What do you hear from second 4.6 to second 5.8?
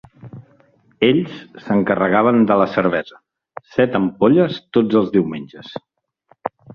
tots els diumenges.